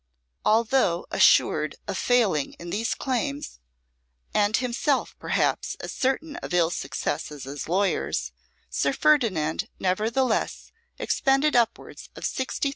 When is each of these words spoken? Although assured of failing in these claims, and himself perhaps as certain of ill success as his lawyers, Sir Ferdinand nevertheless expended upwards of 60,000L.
Although 0.43 1.05
assured 1.11 1.75
of 1.87 1.95
failing 1.95 2.53
in 2.53 2.71
these 2.71 2.95
claims, 2.95 3.59
and 4.33 4.57
himself 4.57 5.15
perhaps 5.19 5.75
as 5.75 5.91
certain 5.91 6.37
of 6.37 6.55
ill 6.55 6.71
success 6.71 7.31
as 7.31 7.43
his 7.43 7.69
lawyers, 7.69 8.31
Sir 8.67 8.93
Ferdinand 8.93 9.69
nevertheless 9.79 10.71
expended 10.97 11.55
upwards 11.55 12.09
of 12.15 12.23
60,000L. 12.23 12.69